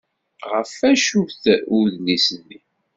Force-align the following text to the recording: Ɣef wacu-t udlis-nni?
Ɣef 0.51 0.71
wacu-t 0.81 1.43
udlis-nni? 1.77 2.59